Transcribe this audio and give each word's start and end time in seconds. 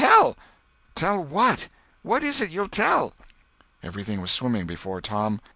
Tell 0.95 1.23
what? 1.25 1.67
What 2.01 2.23
is 2.23 2.41
it 2.41 2.49
you'll 2.49 2.69
tell?" 2.69 3.13
Everything 3.83 4.19
was 4.19 4.31
swimming 4.31 4.65
before 4.65 4.99
Tom. 4.99 5.39